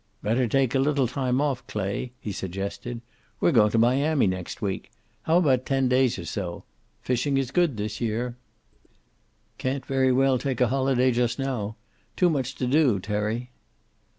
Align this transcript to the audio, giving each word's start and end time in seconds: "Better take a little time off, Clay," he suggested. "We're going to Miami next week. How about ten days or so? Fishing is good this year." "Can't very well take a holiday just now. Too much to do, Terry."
"Better 0.23 0.47
take 0.47 0.73
a 0.73 0.79
little 0.79 1.05
time 1.07 1.39
off, 1.39 1.67
Clay," 1.67 2.11
he 2.19 2.31
suggested. 2.31 3.01
"We're 3.39 3.51
going 3.51 3.69
to 3.69 3.77
Miami 3.77 4.25
next 4.25 4.59
week. 4.59 4.89
How 5.21 5.37
about 5.37 5.63
ten 5.63 5.89
days 5.89 6.17
or 6.17 6.25
so? 6.25 6.63
Fishing 7.03 7.37
is 7.37 7.51
good 7.51 7.77
this 7.77 8.01
year." 8.01 8.35
"Can't 9.59 9.85
very 9.85 10.11
well 10.11 10.39
take 10.39 10.59
a 10.59 10.69
holiday 10.69 11.11
just 11.11 11.37
now. 11.37 11.75
Too 12.15 12.31
much 12.31 12.55
to 12.55 12.65
do, 12.65 12.99
Terry." 12.99 13.51